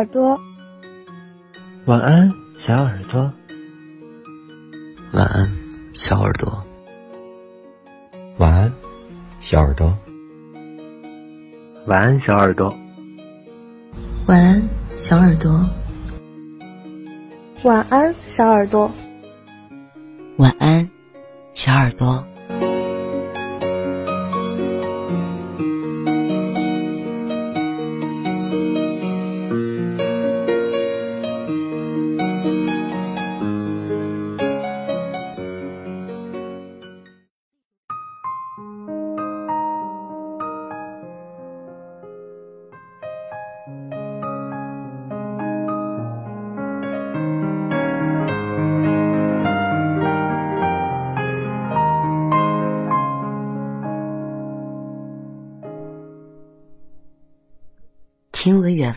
[0.00, 0.40] 耳朵。
[1.84, 2.32] 晚安，
[2.66, 3.30] 小耳朵。
[5.12, 5.50] 晚安，
[5.92, 6.64] 小耳朵。
[8.38, 8.72] 晚安，
[9.40, 9.94] 小耳朵。
[11.86, 12.74] 晚安，小耳朵。
[14.26, 14.62] 晚安，
[14.96, 15.68] 小耳朵。
[17.62, 18.90] 晚安，小耳朵。
[20.38, 20.88] 晚安，
[21.52, 22.24] 小耳朵。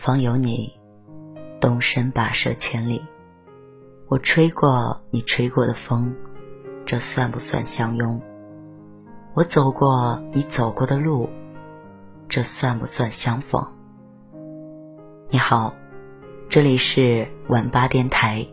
[0.04, 0.70] 方有你，
[1.58, 3.02] 动身跋涉千里。
[4.06, 6.14] 我吹过你吹过的风，
[6.84, 8.20] 这算不算相拥？
[9.32, 11.30] 我走过你走过的路，
[12.28, 13.66] 这算不算相逢？
[15.30, 15.74] 你好，
[16.50, 18.46] 这里是晚八电台，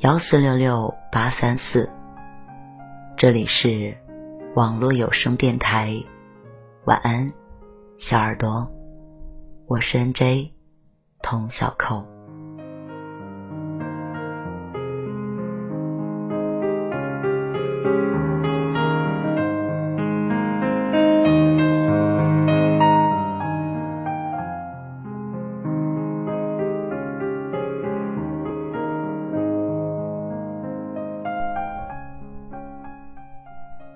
[0.00, 1.88] 幺四六六八三四。
[3.16, 3.96] 这里是
[4.56, 6.02] 网络有声电台，
[6.84, 7.32] 晚安，
[7.94, 8.68] 小耳朵。
[9.68, 10.53] 我是 N.J.
[11.24, 12.06] 童小扣。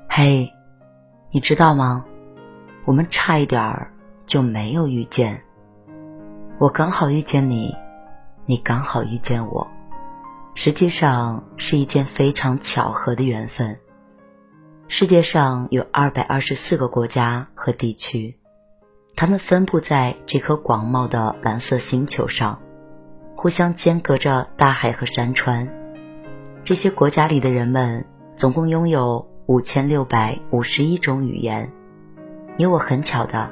[0.08, 0.50] 嘿，
[1.30, 2.06] 你知道吗？
[2.86, 3.92] 我们差一点儿
[4.24, 5.42] 就没有遇见。
[6.60, 7.76] 我刚好遇见你，
[8.44, 9.68] 你刚好遇见我，
[10.56, 13.78] 实际上是一件非常巧合的缘分。
[14.88, 18.40] 世界上有二百二十四个国家和地区，
[19.14, 22.58] 它们分布在这颗广袤的蓝色星球上，
[23.36, 25.68] 互相间隔着大海和山川。
[26.64, 28.04] 这些国家里的人们
[28.34, 31.70] 总共拥有五千六百五十一种语言。
[32.56, 33.48] 你我很巧的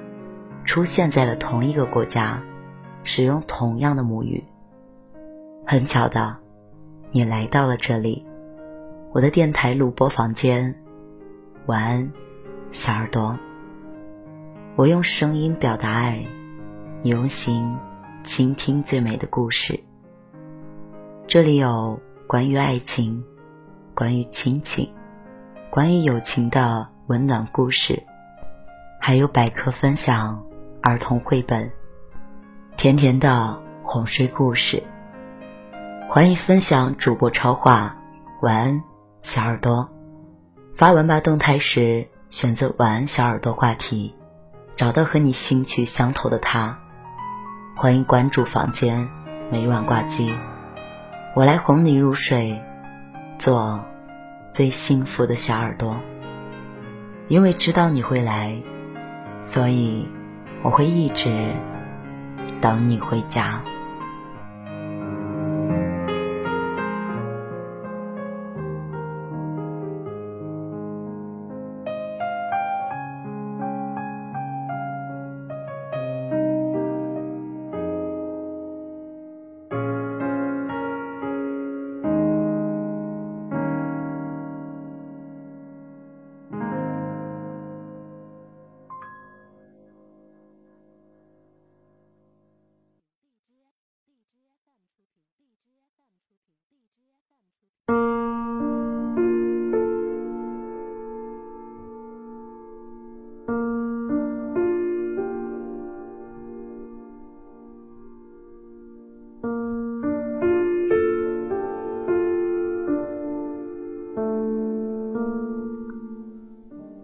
[0.64, 2.42] 出现在了同一个国家。
[3.06, 4.42] 使用同样的母语。
[5.64, 6.36] 很巧的，
[7.12, 8.26] 你来到了这里，
[9.12, 10.74] 我的电台录播房间。
[11.66, 12.12] 晚安，
[12.72, 13.38] 小耳朵。
[14.74, 16.26] 我用声音表达爱，
[17.02, 17.76] 你用心
[18.24, 19.78] 倾听最美的故事。
[21.28, 23.24] 这里有关于爱情、
[23.94, 24.92] 关于亲情、
[25.70, 28.02] 关于友情的温暖故事，
[29.00, 30.44] 还有百科分享、
[30.82, 31.70] 儿童绘本。
[32.86, 34.80] 甜甜的哄睡故事，
[36.08, 37.96] 欢迎分享主播超话。
[38.42, 38.84] 晚安，
[39.22, 39.90] 小耳朵。
[40.76, 44.14] 发文吧动态时，选择晚安小耳朵话题，
[44.76, 46.78] 找到和你兴趣相投的他。
[47.74, 49.08] 欢迎关注房间，
[49.50, 50.32] 每晚挂机，
[51.34, 52.62] 我来哄你入睡，
[53.40, 53.84] 做
[54.52, 55.96] 最幸福的小耳朵。
[57.26, 58.56] 因为知道你会来，
[59.40, 60.06] 所以
[60.62, 61.52] 我会一直。
[62.66, 63.62] 等你回家。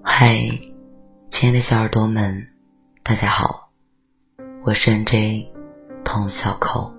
[0.05, 0.37] 嗨，
[1.31, 2.47] 亲爱的小耳朵们，
[3.03, 3.71] 大家好，
[4.63, 5.53] 我是 N.J.
[6.05, 6.93] 童小扣。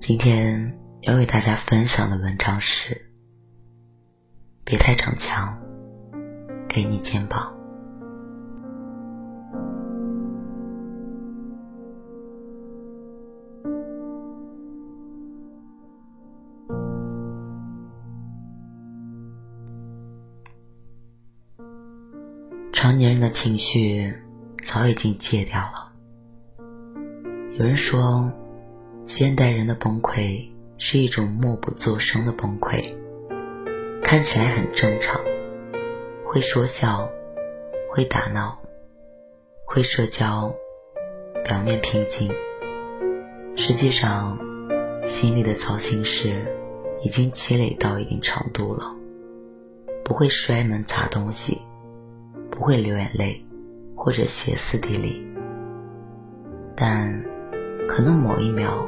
[0.00, 3.00] 今天要为大家分享的文章是：
[4.64, 5.56] 别太逞强，
[6.68, 7.54] 给你肩膀。
[22.72, 24.12] 成年人的情绪
[24.64, 25.92] 早已经戒掉了。
[27.56, 28.28] 有人说，
[29.06, 30.44] 现代人的崩溃
[30.78, 32.94] 是一种默不作声的崩溃，
[34.02, 35.20] 看起来很正常，
[36.24, 37.08] 会说笑，
[37.90, 38.58] 会打闹，
[39.64, 40.54] 会社交，
[41.44, 42.30] 表面平静，
[43.56, 44.38] 实际上
[45.06, 46.44] 心里的糟心事
[47.02, 48.94] 已经积累到一定程度了。
[50.04, 51.62] 不会摔门砸东西，
[52.50, 53.44] 不会流眼泪
[53.96, 55.26] 或者歇斯底里，
[56.76, 57.24] 但
[57.88, 58.86] 可能某一秒。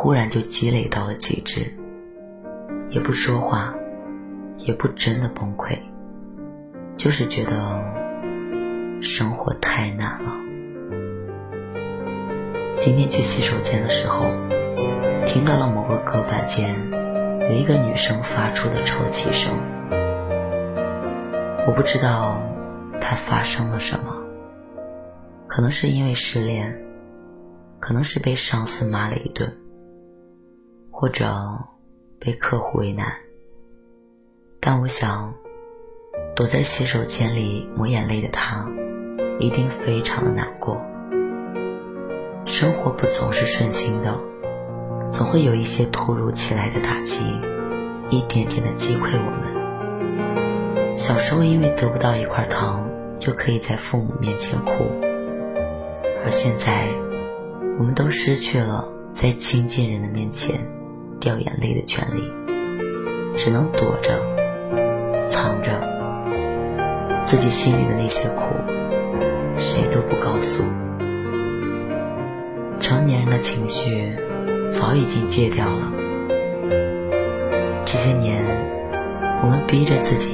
[0.00, 1.74] 忽然就积累到了极致，
[2.88, 3.74] 也不说话，
[4.56, 5.76] 也不真的崩溃，
[6.96, 7.82] 就是觉得
[9.02, 10.32] 生活太难了。
[12.78, 14.30] 今天去洗手间的时候，
[15.26, 16.76] 听到了某个隔板间
[17.40, 19.52] 有一个女生发出的抽泣声，
[21.66, 22.40] 我不知道
[23.00, 24.14] 她发生了什么，
[25.48, 26.84] 可能是因为失恋，
[27.80, 29.52] 可能是被上司骂了一顿。
[31.00, 31.32] 或者
[32.18, 33.06] 被客户为难，
[34.58, 35.32] 但我想，
[36.34, 38.68] 躲在洗手间里抹眼泪的他，
[39.38, 40.84] 一定非常的难过。
[42.46, 44.18] 生活不总是顺心的，
[45.12, 47.20] 总会有一些突如其来的打击，
[48.10, 50.96] 一点点的击溃我们。
[50.96, 52.84] 小时候因为得不到一块糖，
[53.20, 54.72] 就可以在父母面前哭，
[56.24, 56.88] 而现在，
[57.78, 58.84] 我们都失去了
[59.14, 60.76] 在亲近人的面前。
[61.20, 62.22] 掉眼泪的权利，
[63.36, 64.20] 只能躲着、
[65.28, 65.80] 藏着
[67.24, 68.42] 自己心里的那些苦，
[69.58, 70.64] 谁都不告诉。
[72.80, 74.16] 成年人的情绪
[74.70, 75.92] 早已经戒掉了。
[77.84, 78.44] 这些年，
[79.42, 80.32] 我们逼着自己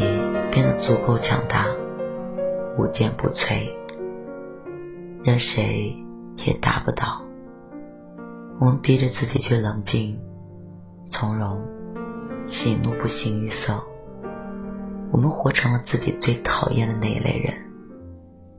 [0.50, 1.66] 变得足够强大，
[2.78, 3.70] 无坚不摧，
[5.22, 5.96] 任谁
[6.44, 7.22] 也打不倒。
[8.60, 10.19] 我们逼着自己去冷静。
[11.16, 11.64] 从容，
[12.49, 13.81] 喜怒不形于色。
[15.12, 17.55] 我们活成了自己最讨厌的那一类人，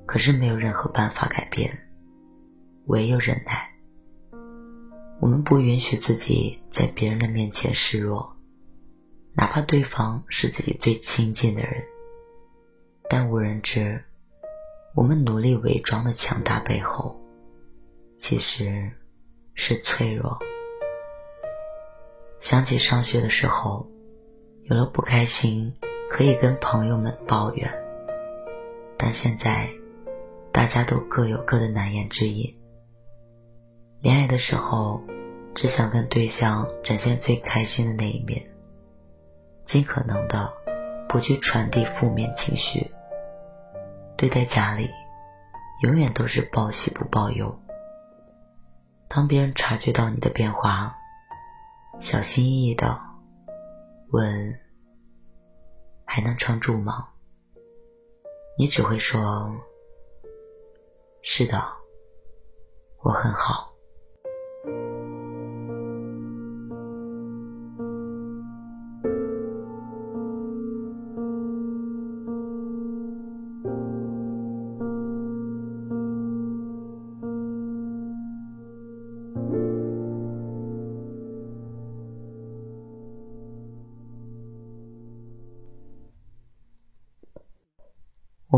[0.06, 1.78] 可是没有任何办法改变，
[2.86, 3.70] 唯有忍耐。
[5.20, 8.38] 我们不允许自己在别人的面前示弱，
[9.34, 11.84] 哪怕对方是自己最亲近的人。
[13.10, 14.02] 但无人知，
[14.96, 17.22] 我们努力伪装的强大背后，
[18.18, 18.90] 其实
[19.56, 20.40] 是脆弱。
[22.46, 23.88] 想起上学的时候，
[24.66, 25.74] 有了不开心
[26.12, 27.74] 可以跟朋友们抱怨，
[29.00, 29.68] 但现在
[30.52, 32.56] 大家都各有各的难言之隐。
[34.00, 35.02] 恋爱的时候，
[35.56, 38.48] 只想跟对象展现最开心的那一面，
[39.66, 40.54] 尽可能的
[41.10, 42.92] 不去传递负面情绪。
[44.18, 44.92] 对待家里，
[45.82, 47.60] 永远都是报喜不报忧。
[49.08, 50.96] 当别人察觉到你的变化，
[52.00, 53.00] 小心翼翼的
[54.12, 54.60] 问
[56.06, 57.08] ：“还能撑住吗？”
[58.58, 59.52] 你只会说
[61.24, 61.62] ：“是的，
[63.04, 63.75] 我很好。”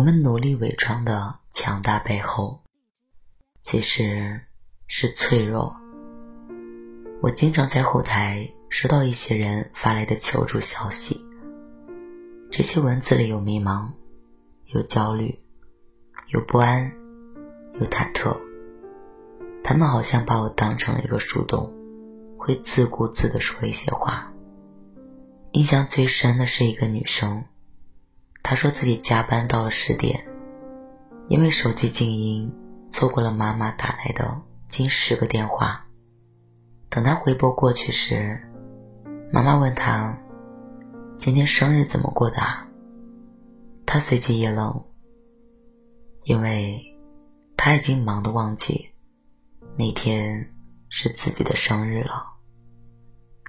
[0.07, 2.61] 们努力伪装的强大背后，
[3.61, 4.39] 其实
[4.87, 5.75] 是脆弱。
[7.21, 11.21] 我经常在后台收到一些人发来的求助消息，
[12.49, 13.89] 这些文字里有迷茫，
[14.67, 15.41] 有焦虑，
[16.29, 16.89] 有不安，
[17.73, 18.33] 有忐忑。
[19.61, 21.69] 他们好像把我当成了一个树洞，
[22.37, 24.31] 会自顾自的说一些话。
[25.51, 27.43] 印象最深的是一个女生。
[28.49, 30.25] 他说自己加班到了十点，
[31.27, 32.49] 因为手机静音，
[32.89, 35.85] 错过了妈妈打来的近十个电话。
[36.89, 38.41] 等他回拨过去时，
[39.33, 40.17] 妈妈问他
[41.19, 42.69] ：“今天生日怎么过的？”啊？”
[43.85, 44.85] 他随即一愣，
[46.23, 46.97] 因为
[47.57, 48.91] 他已经忙得忘记
[49.75, 50.53] 那天
[50.87, 52.27] 是自己的生日了。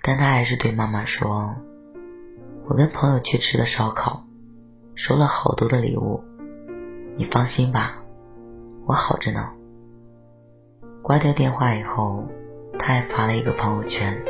[0.02, 1.54] 但他还是对妈妈说
[2.66, 4.24] ：“我跟朋友去吃的烧烤。”
[4.98, 6.20] 收了好多的礼物，
[7.16, 8.02] 你放心吧，
[8.84, 9.52] 我好着呢。
[11.02, 12.26] 挂掉电话以后，
[12.80, 14.20] 他还发了一个朋友圈，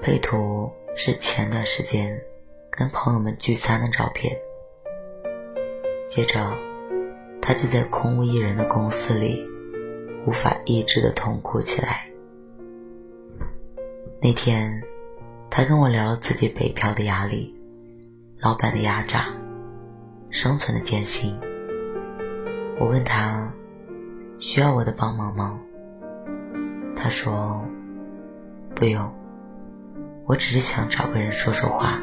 [0.00, 2.22] 配图是前段时间
[2.70, 4.34] 跟朋友们聚餐的照片。
[6.08, 6.50] 接着，
[7.42, 9.46] 他就在空无一人的公司里，
[10.26, 12.08] 无法抑制的痛哭起来。
[14.22, 14.82] 那天，
[15.50, 17.53] 他跟我聊了自己北漂的压力、
[18.44, 19.28] 老板的压榨、
[20.28, 21.40] 生存的艰辛。
[22.78, 23.50] 我问他
[24.38, 25.58] 需要我的帮忙吗？
[26.94, 27.64] 他说
[28.74, 29.14] 不用，
[30.26, 31.98] 我只是想找个人说说话。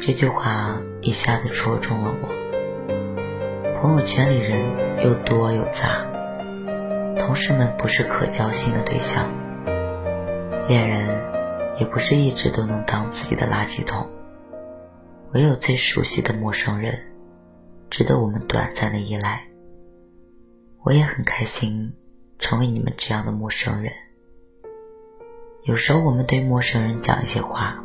[0.00, 3.80] 这句话一下子戳中了我。
[3.80, 6.06] 朋友圈里人又多又杂，
[7.16, 9.28] 同事们不是可交心的对象。
[10.68, 11.20] 恋人
[11.80, 14.08] 也不是一直都能当自己的垃圾桶，
[15.34, 16.98] 唯有最熟悉的陌生人，
[17.88, 19.46] 值得我们短暂的依赖。
[20.82, 21.94] 我也很开心
[22.38, 23.92] 成为你们这样的陌生人。
[25.62, 27.82] 有时候我们对陌生人讲一些话，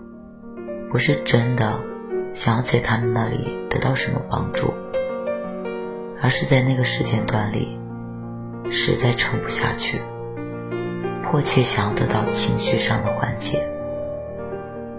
[0.91, 1.79] 不是真的
[2.33, 3.37] 想要在他们那里
[3.69, 4.73] 得到什么帮助，
[6.21, 7.79] 而是在那个时间段里，
[8.69, 10.01] 实在撑不下去。
[11.23, 13.65] 迫切想要得到情绪上的缓解，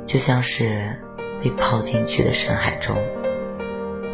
[0.07, 0.99] 就像是
[1.42, 2.97] 被抛进去的深海中，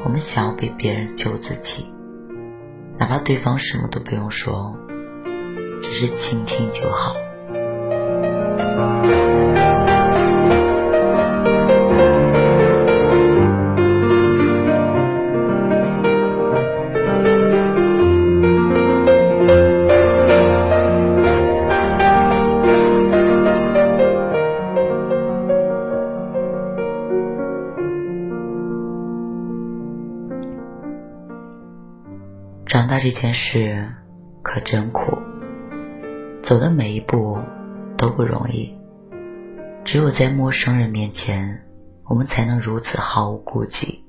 [0.04, 1.86] 我们想要被别人救自己，
[2.98, 4.76] 哪怕对方什么都不用说，
[5.82, 7.14] 只是倾听就好。
[32.74, 33.88] 长大这件事
[34.42, 35.16] 可真苦，
[36.42, 37.38] 走的每一步
[37.96, 38.76] 都不容易。
[39.84, 41.64] 只有在陌生人面前，
[42.04, 44.04] 我们才能如此毫无顾忌。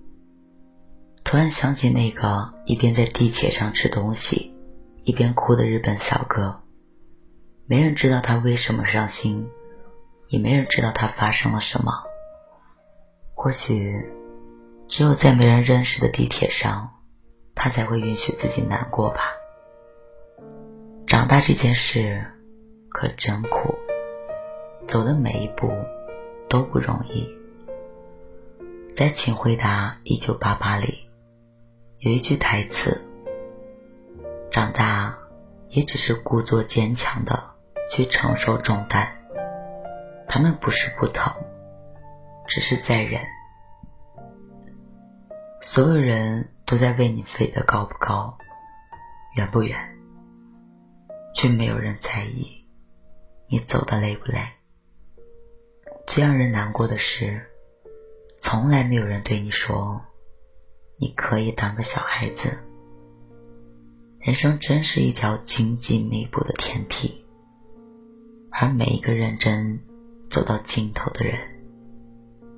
[1.24, 4.58] 突然想起那个一边在地铁上吃东西，
[5.04, 6.64] 一边哭的日本小哥，
[7.68, 9.48] 没人知道他为什么伤心，
[10.28, 11.92] 也没人知道他发生了什么。
[13.36, 14.04] 或许，
[14.88, 16.94] 只有在没人认识的地铁上。
[17.56, 19.32] 他才会允许自己难过吧。
[21.08, 22.26] 长大这件事
[22.90, 23.76] 可真苦，
[24.88, 25.72] 走的每一步
[26.50, 27.34] 都不容易。
[28.94, 31.10] 在《请回答一九八八》里，
[32.00, 33.02] 有一句台词
[34.52, 35.18] ：“长大
[35.70, 37.52] 也只是故作坚强的
[37.92, 39.08] 去承受重担，
[40.28, 41.34] 他们不是不疼，
[42.48, 43.22] 只是在忍。”
[45.68, 48.38] 所有人都在为你飞得高不高，
[49.36, 49.98] 远不远，
[51.34, 52.64] 却没有人在意
[53.50, 54.46] 你走的累不累。
[56.06, 57.44] 最让人难过的是，
[58.40, 60.00] 从来没有人对你说，
[60.98, 62.56] 你可以当个小孩子。
[64.20, 67.26] 人生真是一条荆棘密布的天梯，
[68.52, 69.80] 而每一个认真
[70.30, 71.40] 走到尽头的人，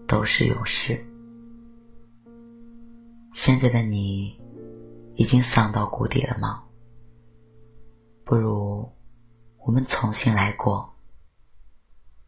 [0.05, 1.06] 都是勇士。
[3.33, 4.39] 现在的你，
[5.15, 6.63] 已经丧到谷底了吗？
[8.23, 8.91] 不如
[9.65, 10.95] 我们重新来过。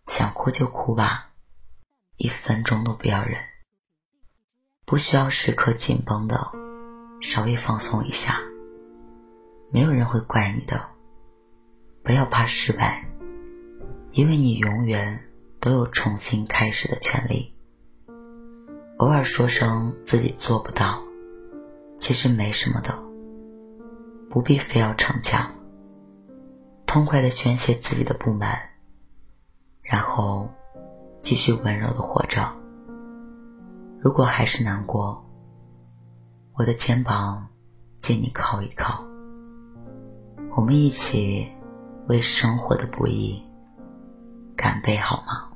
[0.08, 1.32] 想哭就哭吧，
[2.16, 3.40] 一分钟都不要忍。
[4.86, 6.52] 不需要时刻紧绷的，
[7.22, 8.40] 稍微放松一下。
[9.72, 10.90] 没有人会怪你的。
[12.04, 13.08] 不要怕失败，
[14.12, 15.30] 因为你永远
[15.60, 17.54] 都有重新开始的权利。
[19.00, 21.02] 偶尔说声自己做不到，
[22.02, 22.94] 其实没什么的，
[24.30, 25.50] 不必非要逞强。
[26.86, 28.60] 痛快的宣泄自己的不满，
[29.82, 30.50] 然后
[31.22, 32.46] 继续温柔的活着。
[34.02, 35.26] 如果还是难过，
[36.56, 37.48] 我的肩膀
[38.02, 39.02] 借你靠一靠，
[40.58, 41.48] 我们一起
[42.10, 43.42] 为生活的不易
[44.58, 45.49] 干杯，好吗？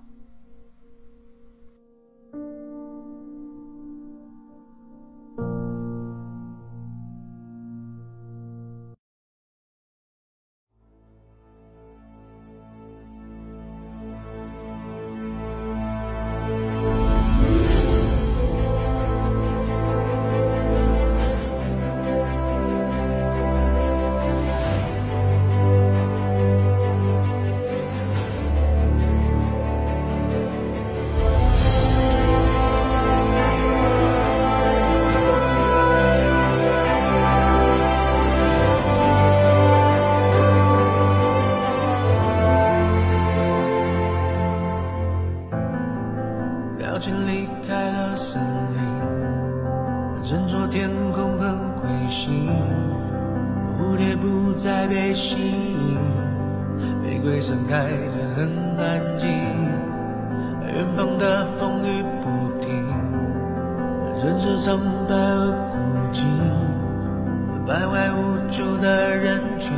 [67.73, 69.73] 徘徊无助的人群，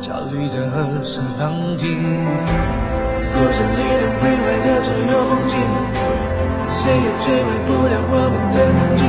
[0.00, 1.90] 焦虑着何时放晴。
[1.98, 5.58] 故事里能毁坏的只有风景，
[6.70, 9.02] 谁也摧毁不了我们的梦境。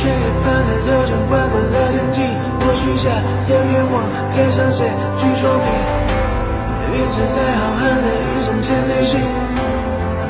[0.00, 3.04] 血液般的流转，划过了天际，我许下
[3.44, 4.00] 的愿望，
[4.32, 4.88] 该向谁
[5.20, 5.68] 去说明？
[6.88, 9.20] 一直在浩瀚的宇宙间旅行，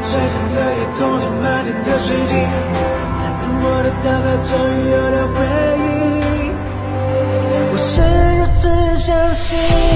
[0.02, 2.34] 璀璨的夜空里满天的水晶，
[3.62, 5.38] 我的祷告终于有了回
[5.70, 5.75] 应。
[8.56, 9.95] 自相信。